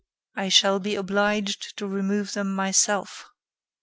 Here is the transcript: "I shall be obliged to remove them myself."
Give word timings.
"I 0.35 0.49
shall 0.49 0.79
be 0.79 0.95
obliged 0.95 1.77
to 1.77 1.85
remove 1.85 2.33
them 2.33 2.55
myself." 2.55 3.27